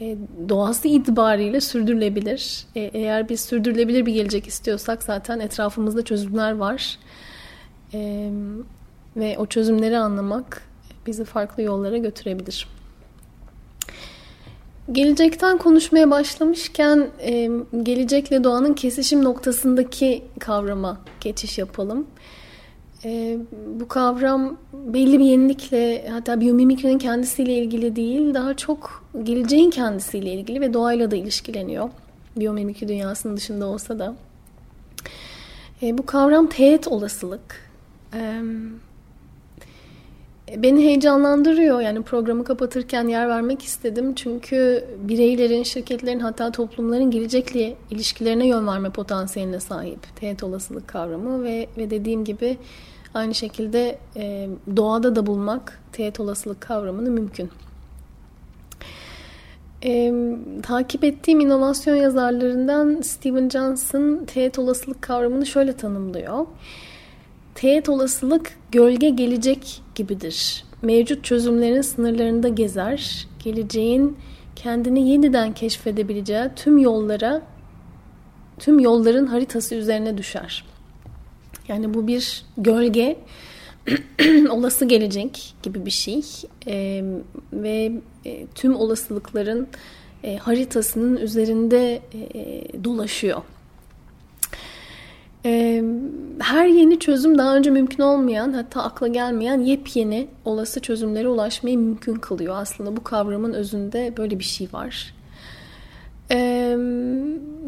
e, 0.00 0.16
doğası 0.48 0.88
itibariyle 0.88 1.60
sürdürülebilir. 1.60 2.64
E, 2.74 2.80
eğer 2.80 3.28
biz 3.28 3.40
sürdürülebilir 3.40 4.06
bir 4.06 4.14
gelecek 4.14 4.46
istiyorsak 4.46 5.02
zaten 5.02 5.40
etrafımızda 5.40 6.04
çözümler 6.04 6.52
var. 6.52 6.98
E, 7.94 8.30
ve 9.16 9.38
o 9.38 9.46
çözümleri 9.46 9.98
anlamak 9.98 10.62
bizi 11.06 11.24
farklı 11.24 11.62
yollara 11.62 11.96
götürebilir. 11.96 12.68
Gelecekten 14.90 15.58
konuşmaya 15.58 16.10
başlamışken 16.10 17.08
e, 17.20 17.50
gelecekle 17.82 18.44
doğanın 18.44 18.74
kesişim 18.74 19.24
noktasındaki 19.24 20.22
kavrama 20.40 21.00
geçiş 21.20 21.58
yapalım. 21.58 22.06
E, 23.04 23.38
bu 23.80 23.88
kavram 23.88 24.56
belli 24.72 25.18
bir 25.18 25.24
yenilikle 25.24 26.08
hatta 26.08 26.40
biyomimikrinin 26.40 26.98
kendisiyle 26.98 27.54
ilgili 27.54 27.96
değil 27.96 28.34
daha 28.34 28.54
çok 28.54 29.04
geleceğin 29.22 29.70
kendisiyle 29.70 30.32
ilgili 30.32 30.60
ve 30.60 30.74
doğayla 30.74 31.10
da 31.10 31.16
ilişkileniyor. 31.16 31.90
Biyomimikri 32.36 32.88
dünyasının 32.88 33.36
dışında 33.36 33.66
olsa 33.66 33.98
da. 33.98 34.14
E, 35.82 35.98
bu 35.98 36.06
kavram 36.06 36.46
teğet 36.46 36.88
olasılık. 36.88 37.70
Beni 40.56 40.80
heyecanlandırıyor. 40.80 41.80
Yani 41.80 42.02
programı 42.02 42.44
kapatırken 42.44 43.08
yer 43.08 43.28
vermek 43.28 43.62
istedim. 43.62 44.14
Çünkü 44.14 44.84
bireylerin, 44.98 45.62
şirketlerin 45.62 46.20
hatta 46.20 46.52
toplumların 46.52 47.10
gelecekle 47.10 47.76
ilişkilerine 47.90 48.46
yön 48.46 48.66
verme 48.66 48.90
potansiyeline 48.90 49.60
sahip 49.60 50.16
teğet 50.16 50.42
olasılık 50.42 50.88
kavramı 50.88 51.44
ve, 51.44 51.66
ve 51.78 51.90
dediğim 51.90 52.24
gibi 52.24 52.58
aynı 53.14 53.34
şekilde 53.34 53.98
e, 54.16 54.48
doğada 54.76 55.16
da 55.16 55.26
bulmak 55.26 55.80
teğet 55.92 56.20
olasılık 56.20 56.60
kavramını 56.60 57.10
mümkün. 57.10 57.50
E, 59.84 60.14
takip 60.62 61.04
ettiğim 61.04 61.40
inovasyon 61.40 61.96
yazarlarından 61.96 63.00
Steven 63.00 63.48
Johnson 63.48 64.24
teğet 64.26 64.58
olasılık 64.58 65.02
kavramını 65.02 65.46
şöyle 65.46 65.72
tanımlıyor. 65.72 66.46
Teğet 67.54 67.88
olasılık 67.88 68.52
gölge 68.72 69.10
gelecek 69.10 69.81
gibidir. 69.94 70.64
Mevcut 70.82 71.24
çözümlerin 71.24 71.80
sınırlarında 71.80 72.48
gezer, 72.48 73.28
geleceğin 73.44 74.16
kendini 74.56 75.08
yeniden 75.08 75.54
keşfedebileceği 75.54 76.44
tüm 76.56 76.78
yollara, 76.78 77.42
tüm 78.58 78.78
yolların 78.78 79.26
haritası 79.26 79.74
üzerine 79.74 80.18
düşer. 80.18 80.64
Yani 81.68 81.94
bu 81.94 82.06
bir 82.06 82.44
gölge, 82.56 83.16
olası 84.50 84.84
gelecek 84.84 85.54
gibi 85.62 85.86
bir 85.86 85.90
şey 85.90 86.22
e, 86.66 87.04
ve 87.52 87.92
e, 88.24 88.46
tüm 88.54 88.76
olasılıkların 88.76 89.68
e, 90.24 90.36
haritasının 90.36 91.16
üzerinde 91.16 92.02
e, 92.34 92.84
dolaşıyor 92.84 93.42
her 96.38 96.66
yeni 96.66 96.98
çözüm 96.98 97.38
daha 97.38 97.56
önce 97.56 97.70
mümkün 97.70 98.02
olmayan 98.02 98.52
hatta 98.52 98.82
akla 98.82 99.08
gelmeyen 99.08 99.60
yepyeni 99.60 100.28
olası 100.44 100.80
çözümlere 100.80 101.28
ulaşmayı 101.28 101.78
mümkün 101.78 102.14
kılıyor. 102.14 102.54
Aslında 102.56 102.96
bu 102.96 103.04
kavramın 103.04 103.52
özünde 103.52 104.14
böyle 104.16 104.38
bir 104.38 104.44
şey 104.44 104.68
var. 104.72 105.14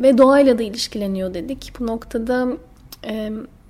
ve 0.03 0.19
doğayla 0.19 0.59
da 0.59 0.63
ilişkileniyor 0.63 1.35
dedik. 1.35 1.73
Bu 1.79 1.87
noktada 1.87 2.49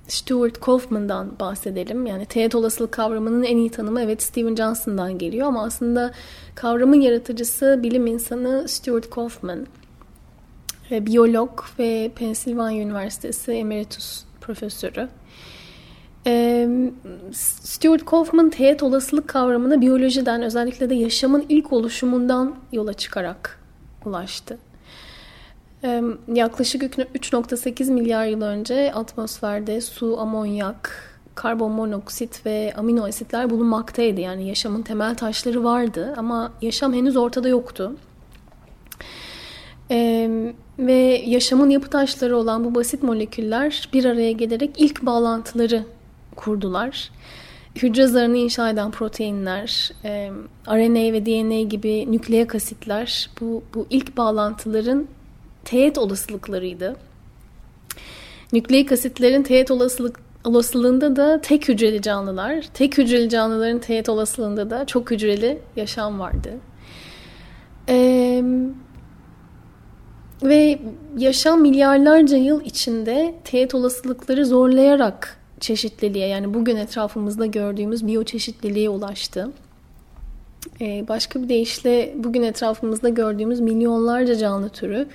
Stuart 0.07 0.59
Kaufman'dan 0.59 1.39
bahsedelim. 1.39 2.05
Yani 2.05 2.25
teğet 2.25 2.55
olasılık 2.55 2.91
kavramının 2.91 3.43
en 3.43 3.57
iyi 3.57 3.69
tanımı 3.69 4.01
evet 4.01 4.23
Steven 4.23 4.55
Johnson'dan 4.55 5.17
geliyor 5.17 5.47
ama 5.47 5.63
aslında 5.63 6.11
kavramın 6.55 7.01
yaratıcısı 7.01 7.79
bilim 7.83 8.07
insanı 8.07 8.67
Stuart 8.67 9.09
Kaufman 9.09 9.67
biyolog 10.91 11.63
ve 11.79 12.11
Pennsylvania 12.15 12.81
Üniversitesi 12.81 13.51
emeritus 13.51 14.23
profesörü. 14.41 15.07
Stuart 17.31 18.05
Kaufman 18.05 18.49
teğet 18.49 18.83
olasılık 18.83 19.27
kavramına 19.27 19.81
biyolojiden 19.81 20.41
özellikle 20.41 20.89
de 20.89 20.95
yaşamın 20.95 21.45
ilk 21.49 21.73
oluşumundan 21.73 22.55
yola 22.71 22.93
çıkarak 22.93 23.59
ulaştı. 24.05 24.57
Yaklaşık 26.33 26.83
3.8 26.83 27.91
milyar 27.91 28.25
yıl 28.25 28.41
önce 28.41 28.93
atmosferde 28.93 29.81
su, 29.81 30.19
amonyak, 30.19 31.11
karbon 31.35 31.71
monoksit 31.71 32.45
ve 32.45 32.73
amino 32.77 33.07
asitler 33.07 33.49
bulunmaktaydı. 33.49 34.21
Yani 34.21 34.47
yaşamın 34.47 34.81
temel 34.81 35.15
taşları 35.15 35.63
vardı 35.63 36.13
ama 36.17 36.51
yaşam 36.61 36.93
henüz 36.93 37.17
ortada 37.17 37.47
yoktu. 37.49 37.95
Ee, 39.91 40.53
ve 40.79 41.23
yaşamın 41.25 41.69
yapı 41.69 41.89
taşları 41.89 42.37
olan 42.37 42.65
bu 42.65 42.75
basit 42.75 43.03
moleküller 43.03 43.89
bir 43.93 44.05
araya 44.05 44.31
gelerek 44.31 44.71
ilk 44.77 45.05
bağlantıları 45.05 45.83
kurdular. 46.35 47.11
Hücre 47.75 48.07
zarını 48.07 48.37
inşa 48.37 48.69
eden 48.69 48.91
proteinler, 48.91 49.91
e, 50.03 50.31
RNA 50.67 51.13
ve 51.13 51.25
DNA 51.25 51.61
gibi 51.61 52.11
nükleik 52.11 52.55
asitler 52.55 53.29
bu, 53.41 53.63
bu 53.73 53.87
ilk 53.89 54.17
bağlantıların 54.17 55.07
teğet 55.65 55.97
olasılıklarıydı. 55.97 56.95
Nükleik 58.53 58.91
asitlerin 58.91 59.43
teğet 59.43 59.71
olasılık 59.71 60.19
olasılığında 60.43 61.15
da 61.15 61.41
tek 61.41 61.67
hücreli 61.67 62.01
canlılar, 62.01 62.65
tek 62.73 62.97
hücreli 62.97 63.29
canlıların 63.29 63.79
teğet 63.79 64.09
olasılığında 64.09 64.69
da 64.69 64.85
çok 64.85 65.11
hücreli 65.11 65.59
yaşam 65.75 66.19
vardı. 66.19 66.53
Eee 67.87 68.43
ve 70.49 70.79
yaşam 71.17 71.61
milyarlarca 71.61 72.37
yıl 72.37 72.61
içinde 72.61 73.35
teğet 73.43 73.75
olasılıkları 73.75 74.45
zorlayarak 74.45 75.37
çeşitliliğe 75.59 76.27
yani 76.27 76.53
bugün 76.53 76.75
etrafımızda 76.75 77.45
gördüğümüz 77.45 78.07
biyoçeşitliliğe 78.07 78.89
ulaştı. 78.89 79.51
Ee, 80.81 81.05
başka 81.07 81.43
bir 81.43 81.49
deyişle 81.49 82.13
bugün 82.15 82.43
etrafımızda 82.43 83.09
gördüğümüz 83.09 83.59
milyonlarca 83.59 84.35
canlı 84.35 84.69
türü 84.69 85.07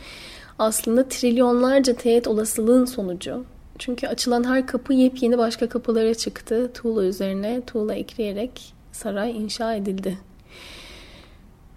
aslında 0.58 1.08
trilyonlarca 1.08 1.94
teğet 1.94 2.28
olasılığın 2.28 2.84
sonucu. 2.84 3.44
Çünkü 3.78 4.06
açılan 4.06 4.44
her 4.44 4.66
kapı 4.66 4.92
yepyeni 4.92 5.38
başka 5.38 5.68
kapılara 5.68 6.14
çıktı. 6.14 6.70
Tuğla 6.74 7.04
üzerine 7.04 7.60
tuğla 7.66 7.94
ekleyerek 7.94 8.74
saray 8.92 9.36
inşa 9.36 9.74
edildi. 9.74 10.18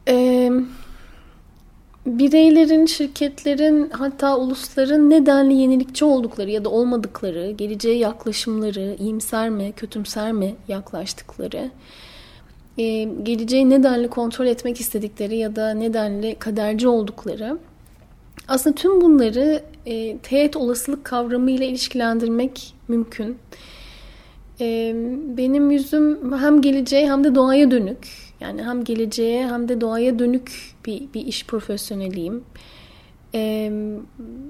Eee 0.08 0.52
bireylerin, 2.06 2.86
şirketlerin 2.86 3.90
hatta 3.90 4.38
ulusların 4.38 5.10
nedenli 5.10 5.54
yenilikçi 5.54 6.06
oldukları 6.06 6.52
ya 6.52 6.66
da 6.66 6.70
olmadıkları, 6.70 7.52
geleceğe 7.52 7.98
yaklaşımları, 7.98 8.96
iyimser 9.00 9.50
mi, 9.50 9.74
kötümser 9.76 10.32
mi 10.32 10.56
yaklaştıkları, 10.68 11.72
e, 12.78 13.04
geleceği 13.04 13.70
nedenli 13.70 14.08
kontrol 14.08 14.46
etmek 14.46 14.80
istedikleri 14.80 15.38
ya 15.38 15.56
da 15.56 15.74
nedenli 15.74 16.36
kaderci 16.36 16.88
oldukları 16.88 17.58
aslında 18.48 18.76
tüm 18.76 19.02
bunları 19.02 19.62
e, 19.86 20.18
teğet 20.18 20.56
olasılık 20.56 21.06
kavramıyla 21.06 21.66
ilişkilendirmek 21.66 22.74
mümkün. 22.88 23.38
E, 24.62 24.96
benim 25.38 25.72
yüzüm 25.72 26.38
hem 26.38 26.62
geleceğe 26.62 27.12
hem 27.12 27.24
de 27.24 27.36
doğaya 27.36 27.72
dönük. 27.72 28.08
Yani 28.44 28.64
hem 28.64 28.84
geleceğe 28.84 29.48
hem 29.48 29.70
de 29.70 29.82
doğaya 29.82 30.20
dönük 30.20 30.76
bir, 30.86 31.14
bir 31.14 31.26
iş 31.26 31.46
profesyoneliyim. 31.46 32.44
E, 33.36 33.72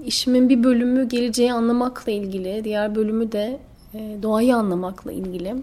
işimin 0.05 0.49
bir 0.49 0.63
bölümü 0.63 1.09
geleceği 1.09 1.53
anlamakla 1.53 2.11
ilgili, 2.11 2.63
diğer 2.63 2.95
bölümü 2.95 3.31
de 3.31 3.59
e, 3.93 4.17
doğayı 4.23 4.55
anlamakla 4.55 5.11
ilgili. 5.11 5.55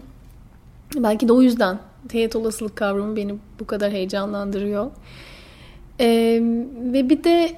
Belki 0.95 1.27
de 1.27 1.33
o 1.33 1.41
yüzden 1.41 1.79
teğet 2.09 2.35
olasılık 2.35 2.75
kavramı 2.75 3.15
beni 3.15 3.35
bu 3.59 3.67
kadar 3.67 3.91
heyecanlandırıyor. 3.91 4.91
E, 5.99 6.07
ve 6.93 7.09
bir 7.09 7.23
de 7.23 7.51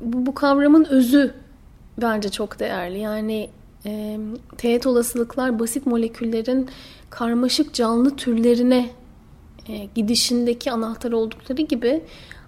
bu, 0.00 0.26
bu 0.26 0.34
kavramın 0.34 0.84
özü 0.84 1.34
bence 2.02 2.28
çok 2.28 2.58
değerli. 2.58 2.98
Yani 2.98 3.50
e, 3.86 4.18
teğet 4.56 4.86
olasılıklar 4.86 5.58
basit 5.58 5.86
moleküllerin 5.86 6.68
karmaşık 7.10 7.74
canlı 7.74 8.16
türlerine 8.16 8.90
e, 9.68 9.88
gidişindeki 9.94 10.72
anahtar 10.72 11.12
oldukları 11.12 11.62
gibi 11.62 12.02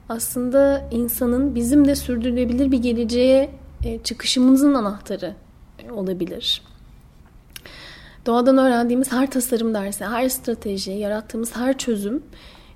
aslında 0.09 0.89
insanın 0.91 1.55
bizim 1.55 1.89
de 1.89 1.97
sürdürülebilir 1.97 2.73
bir 2.73 2.79
geleceğe 2.79 3.51
e, 3.85 3.99
çıkışımızın 3.99 4.75
anahtarı 4.75 5.35
e, 5.79 5.91
olabilir. 5.91 6.63
Doğadan 8.27 8.59
öğrendiğimiz 8.59 9.13
her 9.13 9.31
tasarım 9.31 9.75
dersi, 9.75 10.05
her 10.05 10.29
strateji, 10.29 10.91
yarattığımız 10.91 11.57
her 11.57 11.79
çözüm 11.79 12.23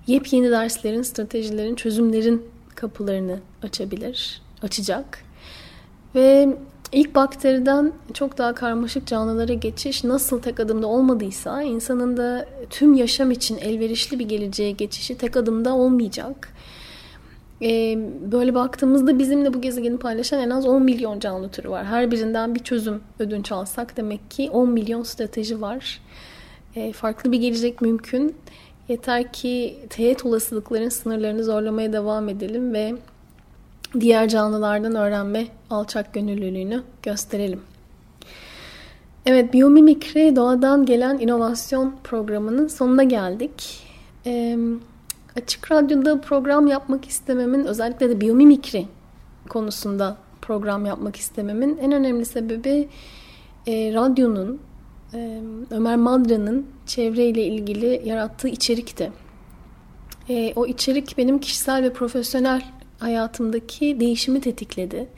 yepyeni 0.07 0.51
derslerin, 0.51 1.03
stratejilerin, 1.03 1.75
çözümlerin 1.75 2.43
kapılarını 2.75 3.39
açabilir, 3.63 4.43
açacak. 4.63 5.19
Ve 6.15 6.57
ilk 6.93 7.15
bakteriden 7.15 7.93
çok 8.15 8.39
daha 8.39 8.55
karmaşık 8.55 9.07
canlılara 9.07 9.53
geçiş 9.53 10.05
nasıl 10.05 10.43
tek 10.43 10.61
adımda 10.61 10.87
olmadıysa 10.87 11.63
insanın 11.63 12.17
da 12.17 12.47
tüm 12.71 12.95
yaşam 12.95 13.31
için 13.31 13.59
elverişli 13.59 14.19
bir 14.19 14.29
geleceğe 14.29 14.71
geçişi 14.71 15.19
tek 15.19 15.37
adımda 15.37 15.75
olmayacak. 15.75 16.49
Ee, 17.63 17.99
böyle 18.33 18.55
baktığımızda 18.55 19.19
bizimle 19.19 19.55
bu 19.55 19.61
gezegeni 19.61 19.99
paylaşan 19.99 20.41
en 20.41 20.51
az 20.51 20.67
10 20.67 20.83
milyon 20.83 21.21
canlı 21.21 21.49
türü 21.49 21.71
var. 21.71 21.85
Her 21.85 22.11
birinden 22.11 22.55
bir 22.55 22.61
çözüm 22.61 23.01
ödünç 23.19 23.53
alsak 23.53 23.97
demek 23.97 24.31
ki 24.31 24.51
10 24.51 24.71
milyon 24.71 25.03
strateji 25.03 25.61
var. 25.61 26.01
Ee, 26.77 26.93
farklı 26.93 27.33
bir 27.33 27.41
gelecek 27.41 27.81
mümkün. 27.81 28.37
Yeter 28.89 29.33
ki 29.33 29.79
teğet 29.91 30.27
olasılıkların 30.27 30.89
sınırlarını 30.89 31.45
zorlamaya 31.45 31.93
devam 31.93 32.29
edelim 32.29 32.75
ve 32.75 32.95
diğer 34.01 34.29
canlılardan 34.29 34.95
öğrenme 34.95 35.47
alçak 35.71 36.15
gönüllülüğünü 36.15 36.83
gösterelim. 37.03 37.61
Evet, 39.27 39.53
biyomimikri 39.53 40.37
doğadan 40.37 40.87
gelen 40.87 41.19
inovasyon 41.19 41.95
programının 42.05 42.69
sonuna 42.69 43.05
geldik. 43.05 43.81
Ee, 44.27 44.59
açık 45.37 45.73
Radyo'da 45.73 46.21
program 46.21 46.67
yapmak 46.67 47.05
istememin, 47.05 47.65
özellikle 47.65 48.11
de 48.11 48.21
biyomimikri 48.21 48.87
konusunda 49.49 50.17
program 50.43 50.87
yapmak 50.87 51.17
istememin 51.17 51.79
en 51.79 51.93
önemli 51.93 52.25
sebebi 52.25 52.89
e, 53.67 53.95
radyonun, 53.95 54.61
e, 55.15 55.41
Ömer 55.71 55.97
Madra'nın 55.97 56.67
çevreyle 56.87 57.45
ilgili 57.45 58.03
yarattığı 58.05 58.49
içerikti. 58.49 59.13
E, 60.29 60.53
o 60.57 60.67
içerik 60.67 61.19
benim 61.19 61.39
kişisel 61.39 61.83
ve 61.83 61.93
profesyonel 61.93 62.63
hayatımdaki 62.99 64.01
değişimi 64.01 64.41
tetikledi. 64.41 65.09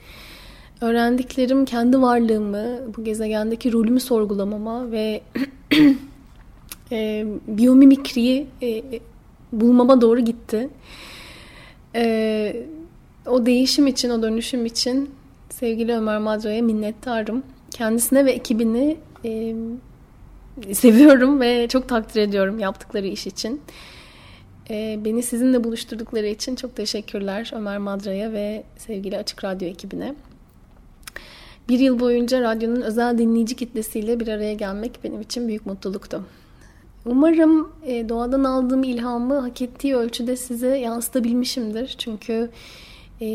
Öğrendiklerim 0.81 1.65
kendi 1.65 2.01
varlığımı, 2.01 2.67
bu 2.97 3.03
gezegendeki 3.03 3.73
rolümü 3.73 3.99
sorgulamama 3.99 4.91
ve 4.91 5.21
e, 6.91 7.25
biyomimikriyi 7.47 8.47
e, 8.61 8.83
bulmama 9.51 10.01
doğru 10.01 10.19
gitti. 10.19 10.69
E, 11.95 12.65
o 13.27 13.45
değişim 13.45 13.87
için, 13.87 14.09
o 14.09 14.21
dönüşüm 14.21 14.65
için 14.65 15.09
sevgili 15.49 15.95
Ömer 15.95 16.17
Madra'ya 16.17 16.61
minnettarım. 16.61 17.43
Kendisine 17.71 18.25
ve 18.25 18.31
ekibini 18.31 18.97
e, 19.25 19.55
seviyorum 20.73 21.39
ve 21.41 21.67
çok 21.67 21.89
takdir 21.89 22.21
ediyorum 22.21 22.59
yaptıkları 22.59 23.07
iş 23.07 23.27
için. 23.27 23.61
E, 24.71 24.99
beni 25.05 25.23
sizinle 25.23 25.63
buluşturdukları 25.63 26.27
için 26.27 26.55
çok 26.55 26.75
teşekkürler 26.75 27.51
Ömer 27.55 27.77
Madra'ya 27.77 28.31
ve 28.31 28.63
sevgili 28.77 29.17
Açık 29.17 29.43
Radyo 29.43 29.67
ekibine. 29.67 30.15
Bir 31.69 31.79
yıl 31.79 31.99
boyunca 31.99 32.41
radyonun 32.41 32.81
özel 32.81 33.17
dinleyici 33.17 33.55
kitlesiyle 33.55 34.19
bir 34.19 34.27
araya 34.27 34.53
gelmek 34.53 35.03
benim 35.03 35.21
için 35.21 35.47
büyük 35.47 35.65
mutluluktu. 35.65 36.25
Umarım 37.05 37.71
e, 37.85 38.09
doğadan 38.09 38.43
aldığım 38.43 38.83
ilhamı 38.83 39.39
hak 39.39 39.61
ettiği 39.61 39.95
ölçüde 39.95 40.35
size 40.35 40.77
yansıtabilmişimdir. 40.77 41.95
Çünkü 41.97 42.49
e, 43.21 43.27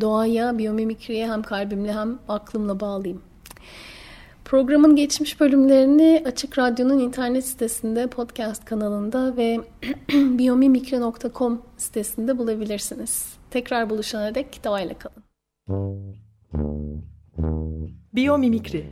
doğaya, 0.00 0.58
biyomimikriye 0.58 1.32
hem 1.32 1.42
kalbimle 1.42 1.92
hem 1.92 2.18
aklımla 2.28 2.80
bağlıyım. 2.80 3.22
Programın 4.52 4.96
geçmiş 4.96 5.40
bölümlerini 5.40 6.22
Açık 6.26 6.58
Radyo'nun 6.58 6.98
internet 6.98 7.46
sitesinde, 7.46 8.06
podcast 8.06 8.64
kanalında 8.64 9.36
ve 9.36 9.60
biyomimikri.com 10.12 11.62
sitesinde 11.76 12.38
bulabilirsiniz. 12.38 13.34
Tekrar 13.50 13.90
buluşana 13.90 14.34
dek 14.34 14.64
doğayla 14.64 14.94
kalın. 14.98 15.22
Biyomimikri 18.14 18.86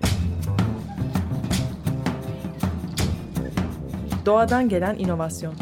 Doğadan 4.27 4.69
gelen 4.69 4.99
inovasyon 4.99 5.55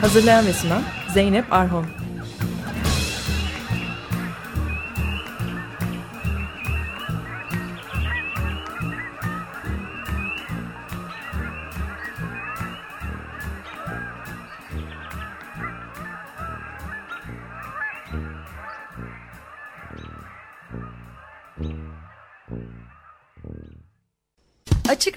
Hazırlayan 0.00 0.46
ve 0.46 0.52
sunan 0.52 0.82
Zeynep 1.14 1.52
Arhon 1.52 1.99